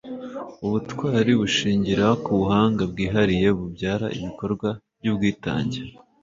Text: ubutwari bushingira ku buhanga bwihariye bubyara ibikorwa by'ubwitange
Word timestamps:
ubutwari 0.65 1.31
bushingira 1.41 2.05
ku 2.23 2.31
buhanga 2.39 2.81
bwihariye 2.91 3.47
bubyara 3.59 4.07
ibikorwa 4.17 4.69
by'ubwitange 4.99 5.79